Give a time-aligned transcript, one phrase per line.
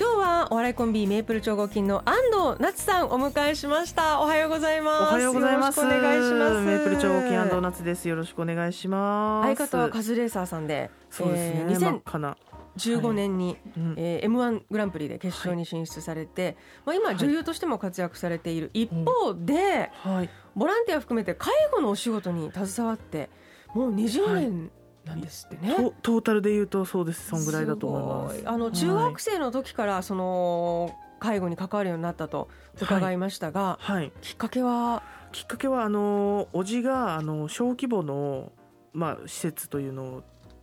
[0.00, 4.18] 今日はお笑いコンビメープル超合金の安藤夏さんお迎えしました。
[4.22, 5.02] おはようございます。
[5.02, 5.78] おはようございます。
[5.78, 6.54] よろしくお願いします。
[6.62, 8.08] メープル超合金安藤夏です。
[8.08, 9.56] よろしくお願いします。
[9.56, 12.38] 相方はカズレーサーさんでそうですね、えー真っ赤な。
[12.78, 20.30] 15年に、うんえー、M1 グランプリで決勝に進出されて、まあ、今女優としても活躍されている一方で、はい。
[20.56, 23.28] ボランティア含めて介護のお仕事に携わって
[23.74, 24.70] もう20年
[25.10, 25.74] なんですってね。
[25.76, 27.28] トトータルで言うとそうです。
[27.28, 28.48] そんぐらいだと思います。
[28.48, 32.48] あの中学生の時からその介護に関わるようになったと
[32.80, 34.12] 伺いましたが、はい。
[34.22, 35.02] きっかけは？
[35.32, 38.52] きっかけはあのおじがあの小規模の
[38.92, 40.22] まあ施設というのを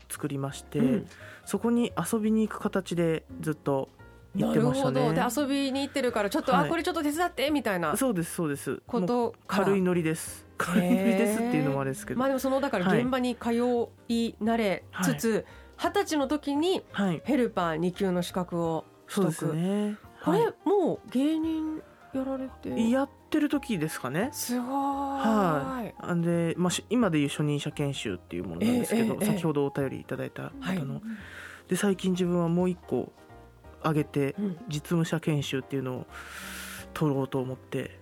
[0.10, 1.08] 作りまして、うん。
[1.46, 3.90] そこに遊びに行く形でずっと
[4.36, 5.02] 行ってましたね。
[5.02, 5.14] ほど。
[5.14, 6.66] で遊びに行ってるからちょっと、はい。
[6.68, 8.82] あこれちょっと手伝ってみたいなそうですそうです。
[8.88, 12.20] こと軽いノリですですっていうのもあれですけど。
[12.20, 13.52] まあでもそのだからはい現場に通
[14.10, 15.46] い慣れつつ
[15.78, 17.22] 二十、歳の時にはい。
[17.24, 19.96] ヘルパー2級の資格を取得、ね。
[20.24, 21.82] これ、はもう芸人
[22.14, 22.70] やられて？
[22.80, 24.30] いやってる時ですかね。
[24.32, 25.94] すごい、はい。
[26.00, 30.78] あんで、まあ、し今でいう初任者研修っていうものなんですけど、ええええ先ほどお便りいただいたはい。
[30.80, 31.02] 方の、
[31.68, 33.12] で最近自分はもう一個
[33.84, 34.58] 上げてうん。
[34.68, 36.08] 実務者研修っていうのを
[36.94, 38.00] 取ろうと思って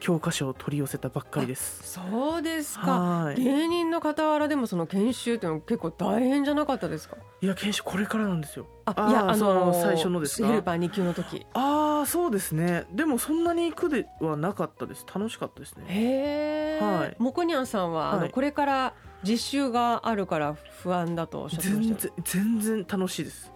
[0.00, 1.82] 教科書を取り寄せたばっかりです。
[1.84, 3.00] そうですか。
[3.00, 3.36] はい。
[3.36, 7.16] 芸人の傍らでもその研修っていうのは結構大変じゃなかったですか？
[7.42, 8.66] いや研修これからなんですよ。
[8.86, 10.48] あいやあそのの最初のですか？
[10.48, 11.46] ヘルパー2級の時。
[11.54, 12.86] ああそうですね。
[12.92, 15.04] でもそんなに苦ではなかったです。
[15.06, 15.84] 楽しかったですね。
[15.86, 17.16] へえ、はい。
[17.18, 18.30] もこにゃんさんは、あのはい。
[18.30, 23.52] これから実習があるから不安だとおっしゃってま全したよ然全然楽しいです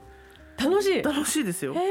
[0.58, 1.02] 楽しい。
[1.02, 1.74] 楽しいですよ。
[1.74, 1.84] はい、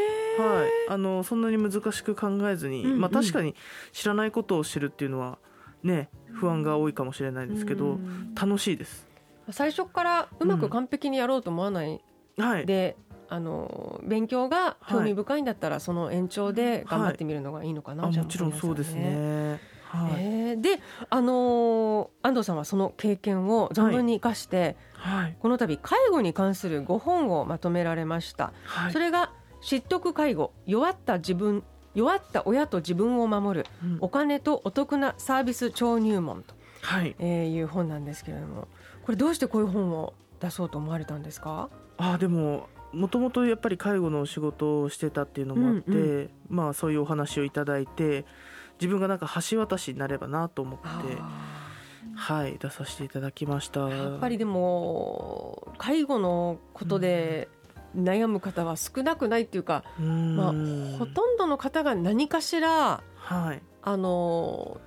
[0.89, 3.01] あのそんなに難しく考えずに、うんうん。
[3.01, 3.55] まあ、確かに
[3.91, 5.37] 知らないことを知るっていうのは
[5.83, 8.33] ね不安が多いかもしれないですけうどん。
[8.33, 9.07] 楽しいです。
[9.51, 12.01] 最初からうまく完璧にやろうと思わない
[12.37, 12.65] はい。
[12.65, 12.95] で、
[13.29, 19.59] あの勉強が興味深いんだったら、その延長で頑張ってみるのがいいのかな、じゃああもちろんそうですね
[19.97, 25.37] はい、へえで、あのー安藤さんはその経験を存分に生かして、はい。
[25.39, 28.93] この度介護に関する5本をまとめられました、はい。
[28.93, 29.31] それが
[29.61, 33.97] 「知得介護弱った自分弱った親と自分を守るうん。
[34.01, 38.67] お金とお得なサービス超入門」とはい、えーいう本なんですけれども
[39.05, 41.69] これどうしてこういう本を出そうと思われたんですか？
[41.97, 48.25] あでももともとやっぱり介護のお仕事をしてたっていうのもあって、うんうまあそういうお話をいただいて
[48.79, 50.87] 自分がなんか橋渡しになればなと思って
[51.19, 51.63] あ
[52.15, 53.87] はい出させていただきました。
[53.87, 57.49] ーやっぱりでも介護のことで
[57.95, 60.53] 悩む方は少なくないっていうか、まあ、
[60.97, 63.61] ほとんどの方が何かしらはい。
[63.81, 64.79] あの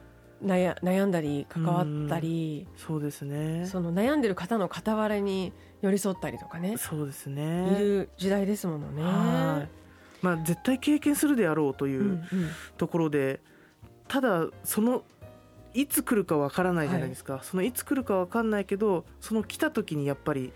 [0.42, 3.66] 悩悩んだり関わったり、そうですね。
[3.66, 9.02] その悩んでる方の傍らに寄り添ったりとかね、そうですいねる時代ですものね。
[9.02, 9.68] はい。
[10.22, 12.26] まあ、絶対経験するであろうといううんうん。
[12.76, 13.40] ところで、
[14.08, 15.02] ただその
[15.74, 20.52] いつ来るかわからないじゃないですか、そのいつ来るかわかんないけどその来た時にやっぱり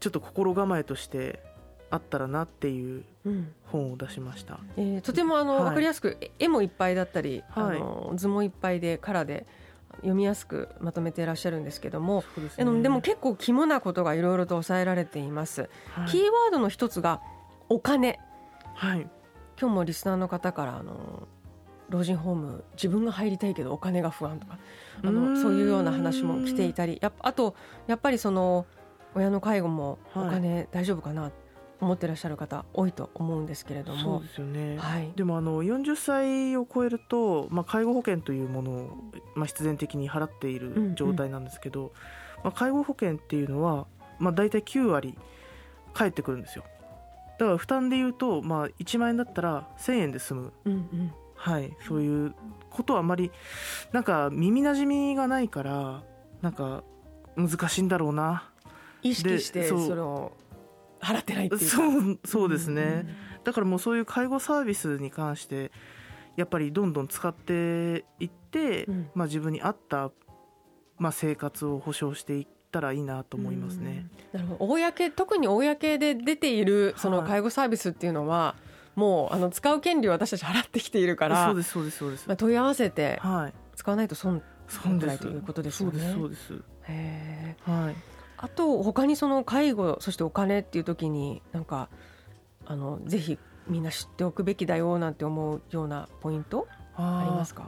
[0.00, 1.42] ちょっと心構えとして
[1.90, 3.52] あったらなっていううん。
[3.66, 4.60] 本を出しました。
[4.76, 5.64] えーとてもあの、はい。
[5.64, 7.76] 分かりやすくえ絵もいっぱいだったり、はい。
[7.76, 9.46] あの図もいっぱいでカラーで
[9.96, 16.08] 読みやすくまとめていらっしゃるんですけども、ですあのでも結構肝なことがいろいろと抑えられています、はい。
[16.08, 17.20] キーワードの一つが
[17.68, 18.18] お金。
[18.74, 19.06] はい。
[19.60, 21.26] 今日もリスナーの方からあの
[21.88, 24.58] 老人ホーム自分が入りたいけどお金が不安とか
[25.02, 27.54] あのそういうような話も来ていたりやっぱあと
[27.86, 28.66] やっぱりその
[29.14, 30.30] 親の介護もおはい。
[30.30, 31.30] 金大丈夫かな
[31.80, 33.98] 思ってらっしゃる方多いと思うんですけれども。
[33.98, 38.96] そうで、すよね、はい、でもあの40歳を超えると、まあ、介護保険というものを、
[39.34, 40.88] まあ、必然的に払っていうんうん。
[40.90, 41.92] る状態なんですけど、
[42.42, 43.86] まあ、介護保険っていうのは、
[44.18, 45.16] まあ、大体9割
[45.94, 46.64] 返ってくるんですよ。
[47.38, 52.34] だから負担で言うと、まあ、1万円だったら1000円で済む、うんうんはい、そういう
[52.68, 53.30] ことはあまり
[53.92, 56.02] なんか耳なじみがないから
[56.42, 56.82] なんか
[57.36, 58.50] 難しいんだろうな。
[59.02, 60.32] 意識してでそれを
[61.00, 61.66] 払ってないっていうか。
[61.66, 62.86] そうそうですね、う
[63.40, 63.44] ん。
[63.44, 65.70] だからもうそういう介護サービスに関して
[66.36, 69.10] やっぱりどんどん使っていって、うん。
[69.14, 70.10] まあ、自分に合った、
[70.96, 74.06] まあ、生活を保障していったらいいなと思いますね。
[74.34, 74.40] うん。
[74.40, 74.66] なるほど。
[74.66, 77.26] 公特に公で出ているそのはい。
[77.28, 78.54] 介護サービスっていうのは、
[78.98, 83.54] もうあの使う権利を私たち払ってきているからそうですそうですそうです、まあ、問い合わせてはい。
[83.76, 86.12] 使わないと損そうですぐらいということですよね。
[86.12, 86.60] そうです
[88.40, 91.88] あと他にその介護そしてお金っていう時になんか
[92.66, 96.66] あのぜひみんな知っておくべきだよなんて思うようなポイント
[96.96, 97.62] ありますか？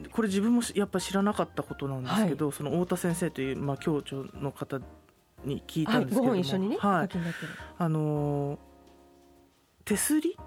[0.00, 4.80] ーこれ自分もしやっぱ知らなかったことなんですけど、その太田先生という、まあ、教長の方
[5.44, 6.98] に聞いたんですけれども、本一緒にね、はい。
[7.00, 7.48] お書きになってる。
[7.78, 8.58] あのー
[9.84, 10.38] 手すり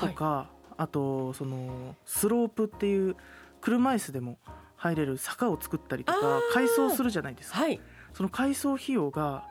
[0.00, 3.16] とか、あとそのスロープっていう
[3.60, 4.38] 車椅子でも
[4.76, 6.40] 入れる坂を作ったりとあかー。
[6.54, 7.58] 改装するじゃないですか。
[7.58, 7.80] はい、
[8.14, 9.44] その改装費用が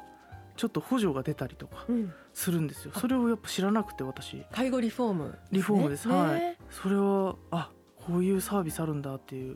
[0.56, 2.92] ちょっと補助が出たりとかうん、するんですよ。
[2.96, 4.44] それをやっぱ知らなくて私。
[4.52, 6.08] 介護リフォーム、リフォームです。
[6.08, 6.40] ねはい。
[6.40, 6.58] ね。
[6.70, 9.56] それはあこういうサービスあるんだっていう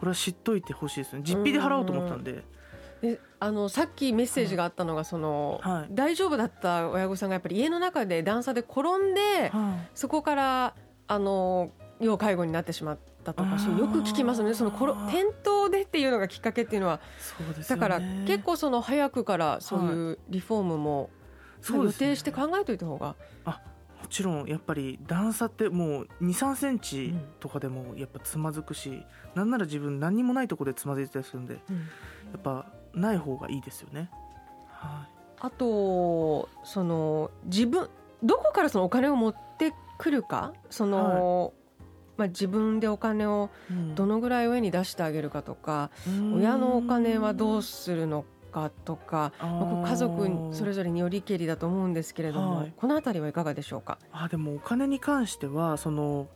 [0.00, 1.22] これは知っといてほしいですね。
[1.24, 2.44] 実費で払おうと思ったんでで
[3.40, 5.94] あのさっきメッセージがあったのがその、はい。
[5.94, 9.88] 大丈夫だった親御さんがやっぱり家の中で段差で転んではい。
[9.94, 10.74] そこから
[11.06, 11.70] あの
[12.00, 13.56] 要介護になってしまったとかよ
[13.88, 14.54] く聞きますね。
[14.54, 17.80] その転転倒でっていうのがきっかけっていうのはそうですよね。
[17.80, 21.10] だから結構その早くからそういうリフォームも
[21.58, 22.08] 予そうですね。
[22.10, 23.16] 定して考えといた方が。
[23.46, 29.02] もちろんやっぱり段差ってもう2 3センチとかでもやっぱつまずくし、
[29.34, 31.60] なんなら自分何にもないところでつまずいてたりするんでや
[32.36, 34.10] っぱない方がいいですよね。
[34.68, 35.06] は
[35.40, 37.88] あとその自分
[38.22, 40.54] どこからそのお金を持ってくるか？
[40.70, 41.52] その、
[42.16, 43.50] まあ、自分でお金を
[43.94, 46.34] どのぐらい親に出してあげるかとか、うん。
[46.36, 52.72] 親のお金はどうするのかとか、あまあ家族それぞれによりけりだと思うんですけれども、はい。
[52.76, 53.98] このあたりはいかがでしょうか？
[54.12, 56.28] あでもお金に関してはその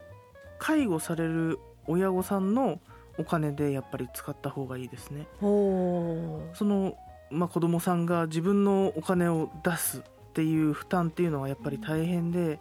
[0.59, 2.81] 介護される親御さんの
[3.19, 5.27] お金でやっぱり使った方がいいですね。
[5.43, 6.97] おその、
[7.31, 12.61] まあ、子供さんが自分のお金を出すっていう負担っていうのはやっぱり大変で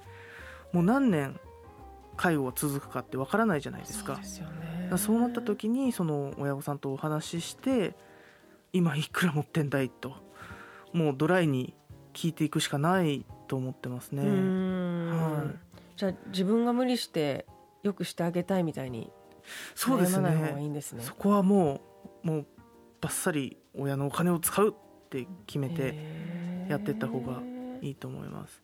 [0.73, 1.39] もう何年
[2.15, 4.19] 介護が続くかってわからないじゃないですか。
[4.97, 7.95] そうなった時にその親御さんとお話しして
[8.73, 10.15] 今いくら持ってんだいと
[10.93, 11.73] もうドライに
[12.13, 14.23] 聞いていくしかないと思ってますね。
[14.23, 15.55] はい。
[15.95, 17.45] じゃあ自分が無理して
[17.83, 19.11] よくしてあげたいみたいに
[19.75, 20.81] そうですねね。
[20.99, 21.81] そこはも
[22.23, 22.45] うもう
[23.01, 25.95] バッサリ親のお金を使うって決めて
[26.69, 27.41] やってった方が
[27.81, 28.61] いいと思います。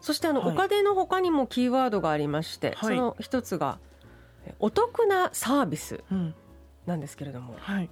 [0.00, 3.78] そしてあの、はいお金の他にもキーワードがありまして、はいその一つが
[4.44, 6.34] えお得なサービスうん
[6.86, 7.88] なんですけれども、はい、い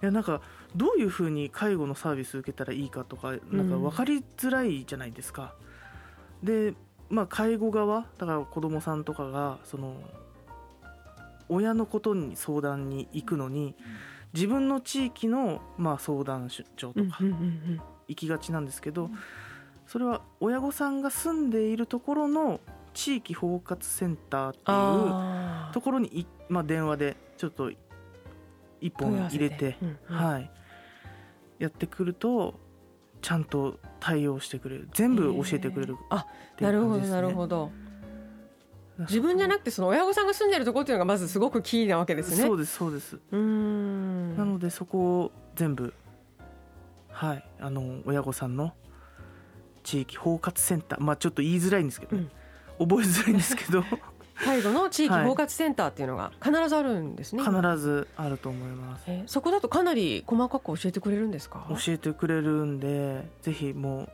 [0.00, 0.40] やなんか
[0.74, 5.54] どういうふうに介護のサービス受けたらいいかとかなんか分かりづらいじゃないですか。
[6.42, 6.74] で、
[7.10, 9.96] まあ、介護側だから子供さんとかがその
[11.52, 13.74] 親のことに相談に行くのに
[14.32, 17.18] 自分の地域の、まあ、相談所とか
[18.08, 19.10] 行きがちなんですけど
[19.86, 22.60] それは親御さんが住んでいるところの
[22.94, 27.70] 地域包括センターっていうところにい、まあ、電話でちょっと
[28.80, 30.16] 一本入れて、うんうん。
[30.16, 30.50] はい、
[31.58, 32.60] やってくると
[33.20, 34.88] ちゃんと対応してくれる。
[34.92, 36.26] 全部教えてくれるあ
[36.60, 36.98] なるほど。
[36.98, 37.70] なるほど
[39.02, 42.36] 自分じゃなくてその親御さんが住んでるところっていうのがまずすごくキーなわけですね。
[42.46, 43.16] そうですそうです。
[43.16, 44.36] うーん。
[44.36, 45.92] なのでそこを全部
[47.10, 48.72] はいあの親御さんの
[49.82, 51.00] 地域包括センター。
[51.02, 52.26] まあちょっと言いづらいんですけどね、
[52.78, 53.84] 覚えづらいんですけど。
[54.44, 59.04] 介護の地域 包括センターっていうのが必ずあるんですね、必ずあると思います。
[59.06, 61.66] えーそこだとかなり細かく教えてくれるんですか？
[61.68, 64.08] 教えてくれるんでぜひもう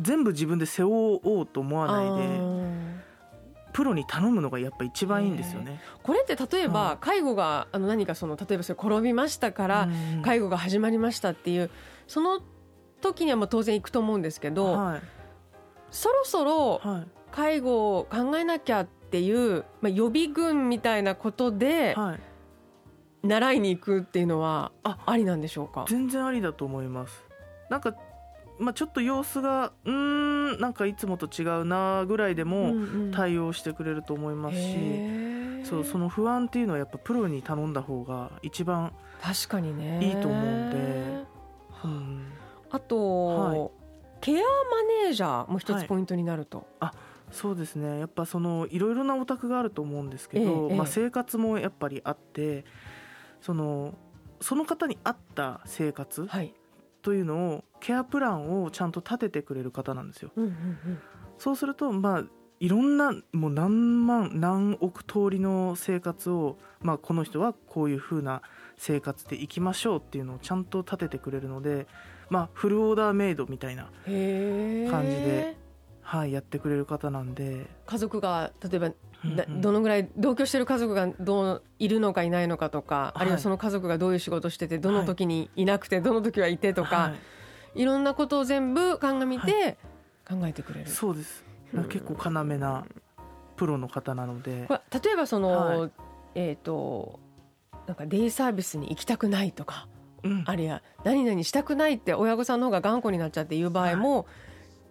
[0.00, 2.38] 全部自分で背負おうと思わないで
[3.72, 5.80] プロに頼むのがやっぱ一番いいんですよね。
[6.02, 6.96] これって例えば、はい。
[7.00, 10.22] 介護があの何かその例えばそれ転びましたから、うん。
[10.22, 11.70] 介護が始まりましたっていう
[12.06, 12.40] その
[13.00, 15.02] 時にはもう当然行くと思うんですけど、はい。
[15.90, 17.06] そろそろはい。
[17.30, 22.20] 介護を考えなきゃっていう、まあ、予備軍みたいなことではい。
[23.26, 25.84] 習いに行くっていうのはあありなんでしょうか？
[25.88, 27.24] 全然ありだと思います。
[27.70, 27.94] なんか
[28.62, 29.92] まあちょっと様子がうー
[30.56, 32.74] んなんかいつもと違うなぐらいでも
[33.12, 39.98] 対応してくれると思いますし、そうそのの不安っていうのはやっぱプロに頼んだ方が一番、確かにね。
[40.00, 40.76] いいと思うんで。
[41.84, 42.26] うん、
[42.70, 43.70] あと、はい。
[44.20, 44.42] ケアマ
[45.04, 45.84] ネージャーも一はい。
[45.84, 46.66] つポイントになると、
[47.30, 47.98] そうですね。
[47.98, 50.76] やっぱそのいろいろなお宅があると思うんですけど、ええ。
[50.76, 52.64] まあ、生活もやっぱりあって
[53.40, 53.94] その
[54.40, 56.54] その方に合った生活はい、
[57.02, 60.30] というのをケアプランをちゃんと立ててくれる方なんですよ。
[60.36, 60.98] うんうんうん。
[61.38, 62.24] そうするとまあ
[62.60, 68.40] いろんなもう何万何億通りの生活を、まあ、この人はこういう風な
[68.78, 71.88] 生活でいきましょうっていうのをちゃんと立ててくれるので、
[72.30, 75.56] まあ、フルオーダーメイドみたいな感じで
[76.02, 78.94] はい、やってくれる方なんで、家族が例えばだ
[79.46, 79.60] うんうん。
[79.60, 83.20] どのぐらい同居してる家族がどういるのかいないのかとか、はい。
[83.20, 87.14] あるいはその家族がどういう仕事しててどの時にいなくてどの時はいてとか、は
[87.74, 87.84] い。
[87.84, 89.78] ろんなことを全部鑑みて
[90.28, 90.86] 考えてくれる。
[90.86, 91.44] そうです。
[91.72, 91.84] うん。
[91.84, 92.84] 結構要な
[93.56, 94.66] プロの方なので。
[94.66, 95.90] これ例えばその、はい。
[96.34, 97.20] えっ、と
[97.86, 99.86] なんかデイサービスに行きたくないとか
[100.22, 100.44] うん。
[100.46, 104.26] あるいは何々したくないって親御さんの方が頑固になっちゃっていう場合も、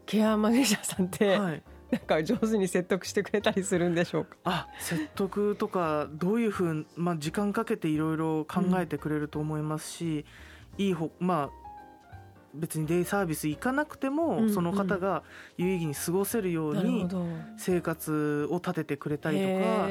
[0.05, 4.37] ケアマネージャーさんって、はい、なんか上手に説得してくれたりするんでしょうか？
[4.43, 10.25] あ説得とかどういうふう、まあ、時間かけていろいろ考えてくれると思いますし、
[10.77, 11.61] いいほまあ
[12.53, 15.23] 別にデイサービス行かなくても、うんその方が
[15.57, 17.07] 有意義に過ごせるように。
[17.57, 19.87] 生活を立ててくれたりとか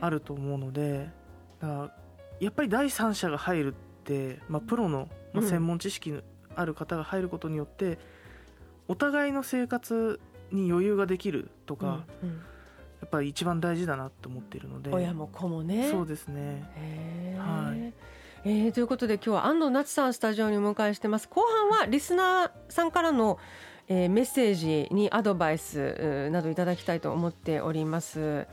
[0.00, 1.10] あると思うので
[1.60, 1.92] だ
[2.40, 6.22] やっぱり第三者が入るって、まあ、プロの、まあ、うん専門知識の
[6.56, 7.98] ある方が入ることによって、
[8.88, 10.20] お互いの生活
[10.52, 12.36] に余裕ができるとか、うんうん。
[13.00, 14.90] やっぱり一番大事だなと思っているので。
[14.90, 15.88] 親も子もね。
[15.90, 16.64] そうですね。
[17.38, 17.92] はい。
[18.46, 21.28] えーということで今日は安藤夏さんスタジオにお迎えしてます。
[21.28, 23.38] 後半はリスナーさんからの、
[23.88, 28.46] えーメッセージにアドバイスなどいただきたいと思っております、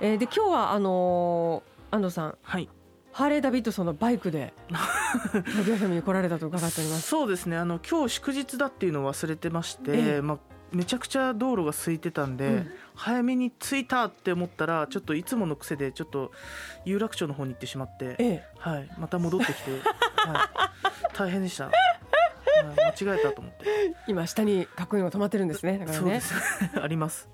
[0.00, 2.38] えーで今日はあのー安藤さん。
[2.42, 2.68] はい
[3.20, 4.82] ハーレー・ダビッドソンのバイクで牧
[5.70, 7.02] 野さんに来られたと伺っております。
[7.02, 7.58] そうですね。
[7.58, 10.22] あの今日祝日だっていうのを忘れてまして、ええ。
[10.22, 10.38] まあ、
[10.72, 12.70] めちゃくちゃ道路が空いてたんで、うん。
[12.94, 16.32] 早めに着いたって思ったらちょっといつもの癖でちょっと
[16.86, 18.44] 有楽町の方に行ってしまって、ええ。
[18.56, 19.70] はい、また戻ってきて、
[20.16, 20.50] は
[21.12, 21.74] い、大変でした、はい、
[23.04, 23.66] 間違えたと思って。
[24.06, 25.76] 今下にかっこいいのが止まってるんですね。
[25.76, 26.00] だからね。
[26.00, 26.34] そうです。
[26.80, 27.28] あります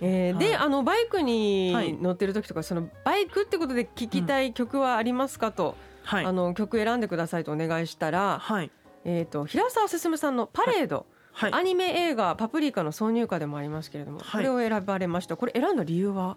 [0.00, 0.56] えーで、はい。
[0.56, 6.24] あのバイクはいに乗ってる時とか、そのバイクってことで聴きたい曲はありますかと、はい。
[6.24, 8.70] あの曲選んでくださいとお願いしたら、はい。
[9.04, 11.52] えー、と平沢進さんの「パレード」はい。
[11.54, 14.44] アニメ映画「パプリカ」の挿入歌でもありますけれども、はい。
[14.44, 15.36] これを選ばれました。
[15.36, 16.36] これ選んだ理由は？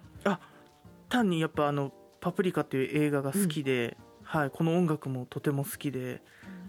[1.10, 1.91] 単にやっぱあの
[2.22, 6.22] 「パプリカ」っていう映画が好きで、はい、この音楽もとても好きで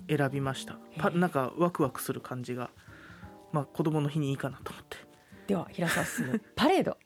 [0.08, 0.78] 選びました。
[0.99, 2.70] パなんかワクワクする感じが、
[3.52, 4.96] まあ、子供の日にいいかなと思って
[5.46, 6.96] では平沢進「パレード」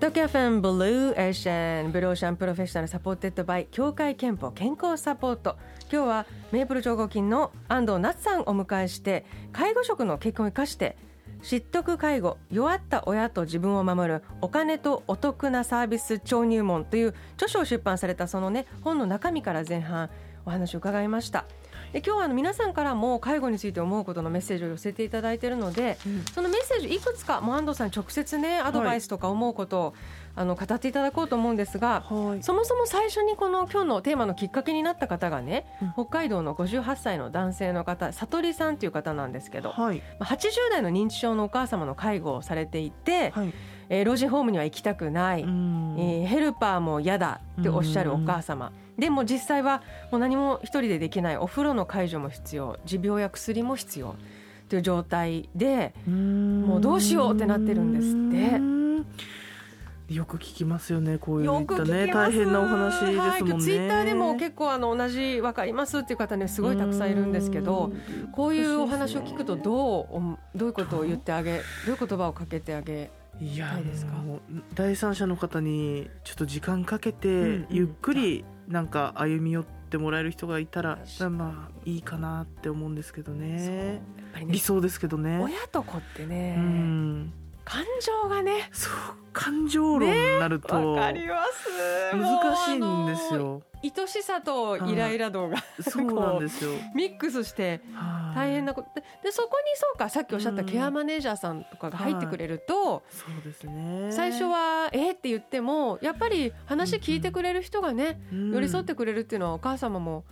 [0.00, 5.56] 東京 FM ブルーオーシャンブルーオーシャンプロフェッショナル supported by 協会けんぽ健康サポート。
[5.90, 10.96] 今日はメープル超合金の安藤なつさんをお迎えして介護職の経験を生かして
[11.44, 20.08] 知っ得介護弱った親と自分を守るお金とお得なサービス超入門という著書を出版されたそのね本の中身から前半
[20.46, 21.44] お話を伺いました。
[21.92, 25.96] で今日はあの皆さんからも介護について思うことのメッセージを寄せていただいているので、
[26.34, 29.94] そのメッセージいくつかもう安藤さん直接ねアドバイスとか思うことを、
[30.36, 32.42] あの語っていただこうと思うんですが、はい。
[32.42, 35.92] そもそも最初にこの今日のテーマのきっかけになった方がね、うん。
[35.92, 40.02] 北海道の58歳の男性の方悟りさんという方なんですけど、はい。
[40.18, 43.52] まあ80代の認知症のお母様の介護をされていて、はい。
[43.90, 45.96] えー老人ホームには行きたくない、うん。
[45.98, 54.16] えーヘルパーも嫌だっておっしゃるお母様、でも実際はもう何も一人でできないお風呂の介助も必要持病や薬も必要
[54.68, 59.43] という状態でももうどうしようってなってるんですって
[60.08, 68.28] よく聞きますよねこういうよね大変なお話ですもんね、はい、ツイッターでも結構あの同じ分かりますっていう方ねすごいたくさんいるんですけどうん。
[68.32, 74.12] こういうお話を聞くとどうおどういうことを言ってあげどういう言葉をかけてあげいやですか？
[74.74, 83.56] 第三者の方にちょっと時間かけて、ゆっくりなんか歩み寄ってもらえる人がいたら確まあいいかなって思うんですけどね。
[83.56, 84.02] ね
[84.46, 85.40] 理想ですけどね。
[85.42, 87.32] 親と子ってね、うん。
[87.64, 88.92] 感情がねそう
[89.34, 93.36] 感情論になると難しいんですよ。
[93.36, 96.70] あの愛しさとイライラ度がそうなんですよ。
[96.94, 98.36] ミックスしてはい。
[98.36, 98.88] 大変なこと。
[98.94, 100.68] ででそこにそうかさっきおっしゃったうん。
[100.68, 104.10] ケアマネージャーさんとかが入ってくれると、そうですね。
[104.10, 110.24] 最初は「えっ?」って言ってもやっぱり話聞いてくれる人がね、寄り添ってくれるっていうのはお母様も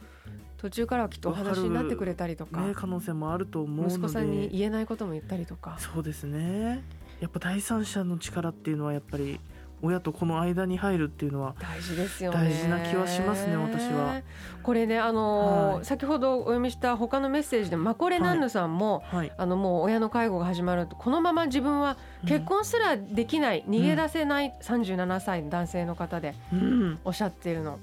[0.56, 3.94] 途中からはきっとお話になってくれたりとか、ね可能性もあると思うので。
[3.94, 5.76] 息子さんに言えないことも言ったりとか。
[5.78, 6.84] そうですね
[7.22, 9.38] やっぱ第三者の力っていうのはやっぱり
[9.80, 12.36] 親と子の間に入るっていうのは大事ですよね。
[12.36, 14.20] 大事な気はしますね私は。
[14.64, 15.84] これねあのーはい。
[15.84, 19.32] 先ほどお読みした他のメッセージでマコレナンヌさんも、はい。
[19.36, 26.98] あのもう親の介護が始まるとこのまま自分は結婚すらできない、逃げ出せない37歳の男性の方でうん。
[27.04, 27.78] おっしゃっているの。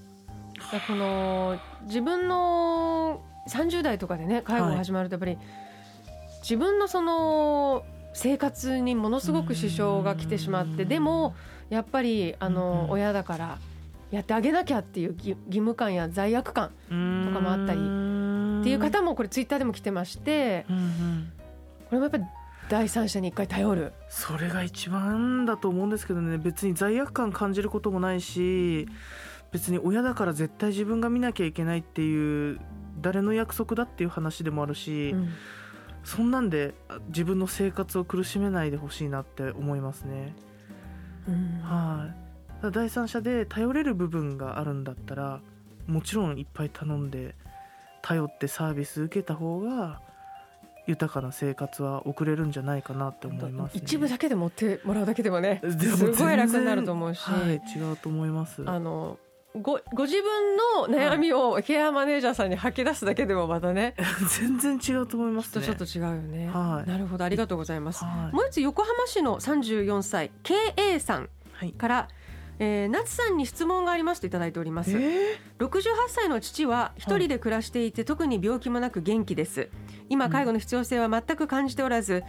[0.74, 5.38] でこの自分の30代とかでね介護が始まるとやっぱり、
[6.42, 10.90] 自分のその生活にものすごく支障が来てしまってうん。
[10.90, 11.36] でも
[11.70, 13.58] やっぱりあの、親だから
[14.12, 16.74] やってあげなきゃっていう義義務感や罪悪感と
[17.34, 20.74] かもあったりっていう方もこれツイッターでも来てましてこ
[21.94, 22.24] れもやっぱり
[22.70, 23.94] 第三者に一回頼る。
[24.10, 26.38] それが一番だと思うんですけどね。
[26.38, 28.88] 別に罪悪感感じることもないし
[29.52, 32.60] 別に親だから絶対自分が見なきゃいけないっていう
[33.02, 35.30] 誰の約束だっていう話でもあるし、うん
[36.04, 40.34] そんなんであ自分の生活を苦しめないでほしいなって思いますね。
[41.28, 41.62] うん。
[41.64, 42.10] は
[42.64, 45.42] い、第三者で頼れる部分があるんだったら
[45.88, 47.36] もちろんいっぱい頼んで
[48.02, 50.02] 頼ってサービス受けた方が
[50.88, 58.64] 豊かな生活は送れるんじゃないかなって思います、ね、一部だけで持ってもらうだけでもねすごい楽になると思うし、はい、違うと思います。
[58.66, 59.20] あの
[59.56, 63.96] ごご自分の悩みをケアマネージャーさんに吐き出すだけでもまたね。
[64.40, 65.66] 全然違うと思いますね。
[65.66, 66.90] ちょっと違うよね、はい。
[66.90, 68.36] なるほどありがとうございます、はい。
[68.36, 71.72] もう一つ横浜市の34歳 KA さんはい。
[71.72, 72.08] から、
[72.60, 79.70] えー、夏さんに質問がありますといただいております、え68歳の父は一人で暮らしていて、特に病気もなく元気です。
[80.10, 82.24] 今介護の必要性は全く感じておらず、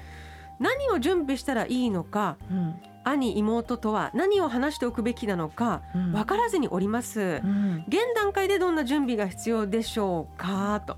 [0.59, 6.12] 何を準備したらいいのかーうん兄妹とは何を話しておくべきなのかうん。
[6.12, 7.85] 分からずにおります、うん。
[7.88, 10.83] 現段階でどんな準備が必要でしょうか？
[10.87, 10.97] と。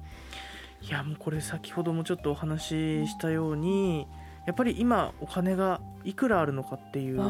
[0.82, 4.08] いやもうこれ先ほどもちょっとお話ししたように
[4.46, 7.22] やっぱり今お金がいくらあるのかっていう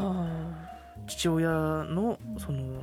[1.07, 2.81] 父親のその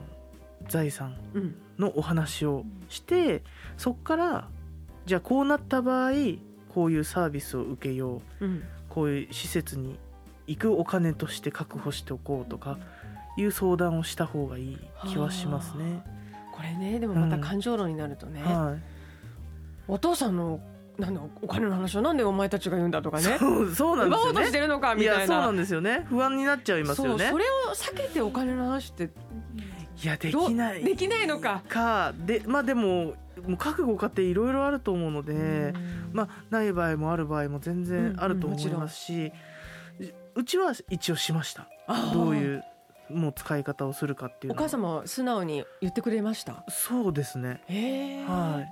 [0.67, 1.55] 財産うん。
[1.79, 3.43] のお話をして
[3.77, 4.47] そこから
[5.05, 6.11] じゃあこうなった場合
[6.73, 8.45] こういうサービスを受けよう。
[8.45, 8.63] うん。
[8.89, 9.97] こういう施設に
[10.49, 12.79] 行くお金として確保しておこうとか
[13.37, 14.77] いう相談をした方がいい
[15.07, 16.03] 気はしますね。
[16.51, 18.81] これねでもまた感情論になるとね、はい。
[19.87, 20.59] お父さんの
[20.97, 23.37] なんだお金の話をなんでお前たちが言うんだとかね。
[23.39, 25.21] そうそうなんで奪おうとすよねしてるのかみいたいな。
[25.21, 26.05] やそうなんですよね。
[26.09, 27.29] 不安になっちゃいますよね。
[27.29, 29.11] それを避けてお金の話って
[30.03, 30.83] いやでどきない。
[30.83, 33.13] できないのか、かでまあでも
[33.47, 35.73] もう覚悟家庭いろいろあると思うので、
[36.11, 39.31] まあない場合もある場合も全然あると思いますし、う
[40.43, 41.67] ちは一応しました。
[42.13, 42.63] どういう
[43.09, 46.63] もう使い方をするかっていうお母様は素直に言ってくれました？
[46.69, 47.61] そうですね。
[48.27, 48.63] は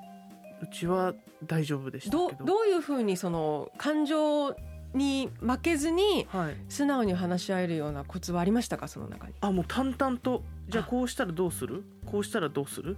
[0.62, 0.66] い。
[0.66, 1.14] うちは
[1.46, 2.30] 大丈夫でしたど。
[2.32, 4.56] どどういうふうにその感情
[4.94, 8.88] に負けずにはい、素直に話し合えるようなコツはありましたか？
[8.88, 9.34] その中に。
[9.42, 11.84] あもう淡々とじゃああこうしたらどうする？
[12.06, 12.98] こうしたらどうする？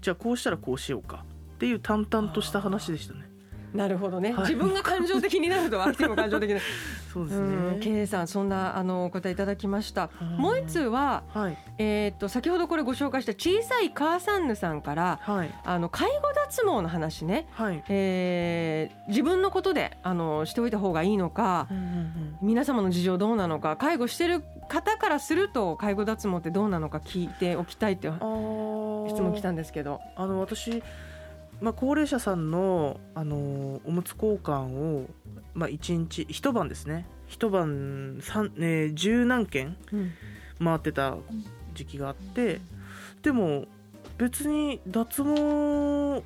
[0.00, 1.24] じゃあこうしたらこうしようか。
[1.54, 3.28] っていう淡々とした話でしたね。
[3.74, 4.40] なるほどね、はい。
[4.50, 6.66] 自分が感情的になると相手も感情的になる
[7.12, 10.10] そうですうんね K さんそんなあのお答えいただきました。
[10.38, 11.58] もう一通は、はい。
[11.78, 15.50] えーっと先ほどこれご紹介した小さい母さんぬさんからはい。
[15.64, 17.82] あの介護脱毛の話ね、はい。
[17.88, 28.20] えー自分のことであのしておいた方がいいのかうんうん皆様の事情どうなのか介護してる方からすると介護脱毛ってどうなのか聞いておきたいって質
[29.20, 30.00] 問来たんですけど。
[30.16, 30.82] あの私、
[31.60, 35.06] まあ、高齢者さんのあのおむつ交換を、
[35.54, 37.06] まあ、1日一晩ですね。
[37.26, 39.76] 一晩三えー十何件
[40.62, 41.16] 回ってた
[41.74, 42.60] 時期があって
[43.22, 43.66] でも
[44.18, 46.22] 別に脱毛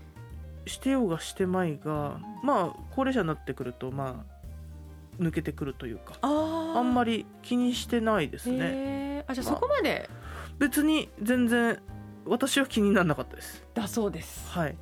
[0.67, 9.25] してようがしてまいがまあ高齢者になってくるとまあ抜けてくるというかあんまり気にしてないですね。
[9.29, 9.55] あじゃあまあ。
[9.57, 10.09] そこまで？
[10.59, 11.79] 別に全然
[12.27, 13.63] 私は気にならなかったです。
[13.75, 14.49] だそうです。
[14.51, 14.77] はい、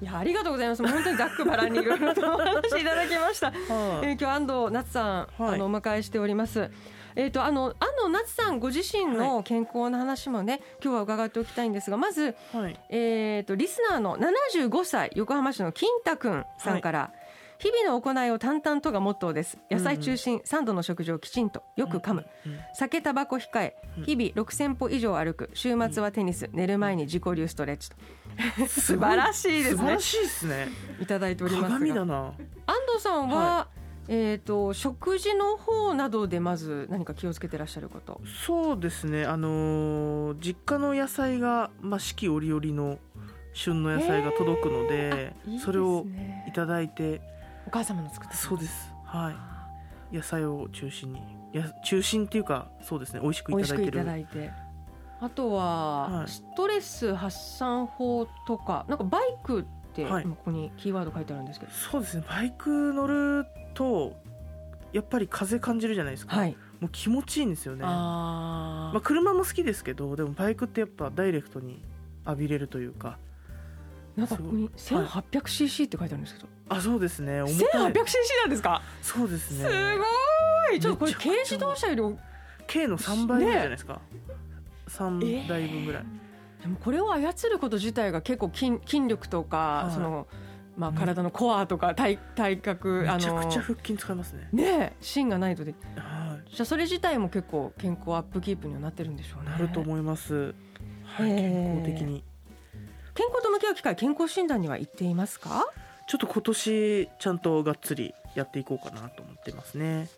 [0.00, 0.86] いやありがとうございます。
[0.86, 3.48] 本当にざっくばらんにいろいろとお 話しいただきました。
[3.48, 5.54] えー、今日安藤夏さん、はい。
[5.54, 6.70] あのお迎えしております。
[7.16, 12.78] えー、とあの安藤夏さんご自身の健康の話もね、今日は伺っておきたいんですがまず、はい。
[12.90, 17.10] えー、とリスナーの75歳横浜市の金太くんさんから、
[17.58, 19.58] 日々の行いを淡々とがモットーです。
[19.68, 24.04] 野菜中心、3度の食事をきちんとよく噛む、うん酒タバコ控えうん。
[24.04, 25.50] 日々6000歩以上歩く。
[25.54, 27.96] 週末はテニス寝る前に自己流ストレッチと。
[28.68, 29.76] 素晴らしいですね。
[29.76, 30.68] 素晴らしいですね。
[31.00, 31.68] いただいておりますが。
[31.70, 32.16] 鏡だな。
[32.66, 33.68] 安藤さんは、は
[34.06, 38.20] えー、と食事の方などでまず何か気をつけてらっしゃること？
[38.46, 39.24] そうですね。
[39.24, 42.98] あのー実家の野菜が、まあ、四季折々の
[43.52, 46.06] 旬の野菜が届くので、いいでそれを
[46.46, 47.20] いただいて
[47.68, 48.94] お母様の作ったそうです。
[49.04, 49.30] は
[50.10, 50.16] い。
[50.16, 51.20] 野菜を中心に
[51.52, 53.20] や中心っていうかそうですね。
[53.20, 53.98] 美味しくいただいてる。
[53.98, 54.50] ただいて。
[55.20, 56.28] あとは、はい。
[56.28, 60.24] ストレス発散法とかなんかバイクって、はい。
[60.24, 61.72] 今ここにキーワード書いてあるんですけど。
[61.72, 62.24] そうですね。
[62.26, 64.16] バイク乗ると
[64.94, 67.82] やっぱり風感じるじゃないですか、はい、もう気持ちいいんですよね。
[67.84, 71.82] あまあ、車も好きですけどでもバイクってやっぱダイレクトに
[72.24, 73.18] 浴びれるというか
[74.18, 77.40] なんかここにすごい 1800cc って書いてあるんですけど、あそうですね。
[77.40, 77.92] 重たい。
[77.92, 78.82] 1800cc なんですか？
[79.00, 79.68] そうですすね
[80.68, 80.80] ごい。
[80.80, 82.16] ちょっとこれ軽自動車より
[82.66, 84.00] 計の3倍ぐらいじゃないですか、
[84.88, 86.04] 3台分ぐらい、
[86.62, 89.94] でもこれを操ること自体が結構筋筋力とか、はい。
[89.94, 90.26] その
[90.76, 94.48] まあ、体のコアとか体体格めちゃくちゃあの腹筋使いますね。
[94.52, 94.92] ねえ。
[95.00, 95.74] 芯がないとで。
[95.96, 96.54] はい。
[96.54, 99.50] じゃあそれ自体も結構健康アップキープにはなってるんでしょうね。
[99.50, 100.54] なると思います、
[101.02, 102.22] はい、健康的に
[103.18, 105.66] 健康と向き合う機会健康診断には行っていますか？
[106.06, 110.08] ちょっと今年ちゃんとがっつりやっていこうかなと思ってますね。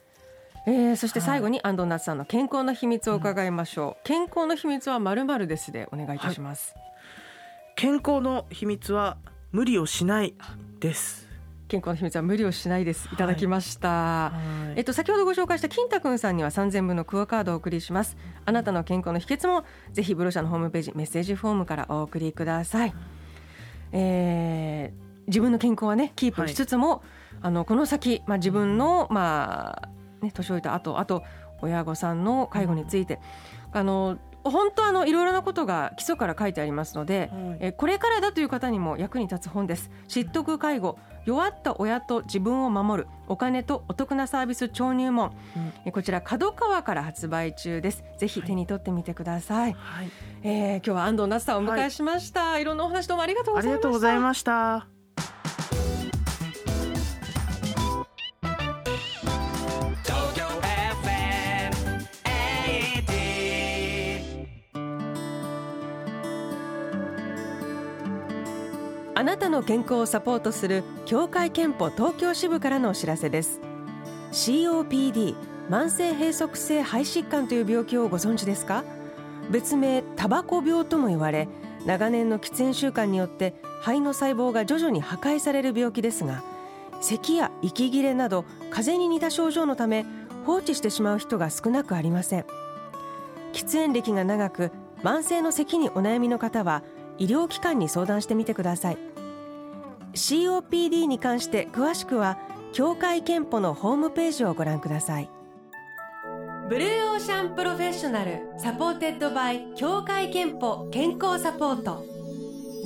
[0.66, 6.74] えー、そして最後に安藤夏さんの健康の秘密を伺いましょう、健康の秘密はまるまるですでお願いいたします、
[7.74, 9.16] 健康の秘密は
[9.50, 10.34] 無理をしない
[10.80, 11.26] です
[11.70, 13.08] 健康の秘密は無理をしないです。
[13.12, 14.32] いただきました、は
[14.70, 14.78] い。
[14.78, 18.16] えっと、先ほどご紹介した金太くんさんには3000分のクオカードをお送りします。
[18.44, 22.94] あなたの健康の秘訣もぜひブロシャのホームページメッセージフォームからお送りください、
[23.92, 27.04] えー自分の健康はねキープしつつも、
[27.40, 29.88] あのこの先、まあ、自分の、まあ
[30.24, 31.22] ね、年老いた後あと
[31.62, 33.20] 親御さんの介護について、
[33.72, 37.56] あの本当あのいろいろなことが基礎から書いてありますので、はい。
[37.60, 39.90] えーこれからだという方にも役に立つ本です。
[40.08, 40.98] 知っとく介護。
[41.26, 43.08] 弱った親と自分を守る。
[43.28, 45.72] お金とお得なサービス超入門、うん。
[45.84, 48.04] えーこちら角川から発売中です。
[48.18, 50.10] ぜひ手に取ってみてください、はい、
[50.42, 53.68] えー今日は安藤夏さんをお迎えしました、い、ろんなお話どうもありがとうごあり
[54.00, 54.99] ざいました
[69.40, 73.58] なたの健康をサポートする協会憲法東京支部からのお知らせです。
[74.32, 75.34] COPD
[75.70, 78.84] 慢性閉塞性肺疾患という病気をご存知ですか？
[79.50, 81.48] 別名タバコ病とも言われ
[81.86, 86.44] 長年の喫煙習慣によって肺の細胞が徐々に破壊される病気ですが
[87.00, 90.04] 咳や息切れなど風邪に似た症状のため
[90.44, 92.44] 放置してしまう人が少なくありません。
[93.54, 94.70] 喫煙歴が長く
[95.02, 96.82] 慢性の咳にお悩みの方は
[97.16, 98.98] 医療機関に相談してみてください。
[100.14, 102.38] COPD に関して詳しくは
[102.72, 105.30] 協会けんぽのホームページをご覧ください。
[106.68, 112.04] ブルーオーシャンプロフェッショナル supported by 協会けんぽ健康サポート。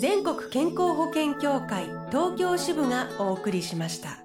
[0.01, 4.24] 全国健康保険協会東京支部がお送りしました。